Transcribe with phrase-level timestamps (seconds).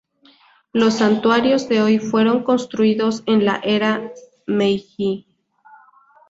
[0.73, 4.11] Los santuarios de hoy fueron construidos en la era
[4.47, 5.27] Meiji.